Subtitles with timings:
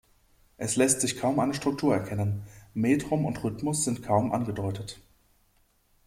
[0.57, 2.41] Es lässt sich kaum eine Struktur erkennen:
[2.73, 4.99] Metrum und Rhythmus sind kaum angedeutet.